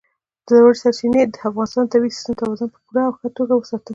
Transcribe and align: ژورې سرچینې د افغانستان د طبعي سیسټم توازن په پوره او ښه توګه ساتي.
ژورې 0.47 0.75
سرچینې 0.81 1.21
د 1.27 1.35
افغانستان 1.49 1.83
د 1.85 1.89
طبعي 1.93 2.09
سیسټم 2.15 2.35
توازن 2.41 2.67
په 2.73 2.79
پوره 2.85 3.03
او 3.07 3.13
ښه 3.19 3.27
توګه 3.37 3.53
ساتي. 3.69 3.89